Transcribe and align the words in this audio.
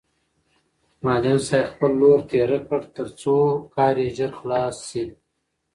معلم 1.03 1.37
صاحب 1.47 1.67
خپل 1.71 1.91
لور 2.01 2.19
تېره 2.31 2.59
کړ 2.67 2.81
ترڅو 2.95 3.37
کار 3.75 3.95
یې 4.03 4.09
ژر 4.17 4.31
خلاص 4.39 4.75
شي. 4.89 5.03